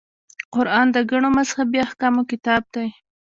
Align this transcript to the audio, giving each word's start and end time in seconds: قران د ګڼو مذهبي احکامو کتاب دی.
قران 0.53 0.87
د 0.95 0.97
ګڼو 1.09 1.29
مذهبي 1.37 1.77
احکامو 1.87 2.21
کتاب 2.31 2.63
دی. 2.73 2.87